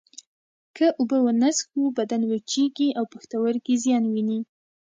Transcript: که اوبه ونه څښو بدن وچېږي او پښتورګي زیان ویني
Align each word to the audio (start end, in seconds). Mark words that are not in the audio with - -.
که 0.75 0.85
اوبه 0.99 1.17
ونه 1.23 1.49
څښو 1.57 1.81
بدن 1.97 2.21
وچېږي 2.25 2.89
او 2.97 3.03
پښتورګي 3.13 3.75
زیان 3.83 4.03
ویني 4.13 4.39